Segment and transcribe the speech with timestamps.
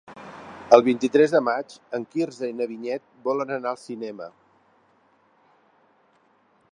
[0.77, 4.33] El vint-i-tres de maig en Quirze i na Vinyet volen anar al cinema.